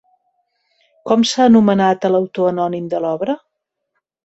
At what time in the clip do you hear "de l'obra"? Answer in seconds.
2.97-3.39